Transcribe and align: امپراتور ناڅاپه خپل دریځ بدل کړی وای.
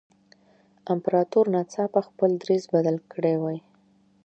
امپراتور 0.93 1.45
ناڅاپه 1.55 2.01
خپل 2.07 2.29
دریځ 2.41 2.63
بدل 2.73 2.95
کړی 3.11 3.35
وای. 3.41 3.57